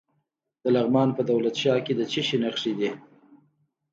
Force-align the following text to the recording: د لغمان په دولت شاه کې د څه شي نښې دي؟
د 0.61 0.63
لغمان 0.75 1.09
په 1.17 1.21
دولت 1.31 1.55
شاه 1.61 1.79
کې 1.85 1.93
د 1.95 2.01
څه 2.11 2.21
شي 2.27 2.37
نښې 2.43 2.73
دي؟ 2.79 2.89